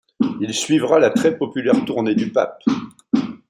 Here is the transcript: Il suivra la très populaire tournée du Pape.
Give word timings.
Il 0.39 0.51
suivra 0.55 0.97
la 0.97 1.11
très 1.11 1.37
populaire 1.37 1.85
tournée 1.85 2.15
du 2.15 2.31
Pape. 2.31 2.63